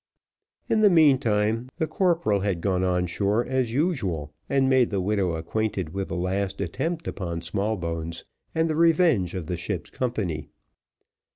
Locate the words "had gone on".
2.39-3.05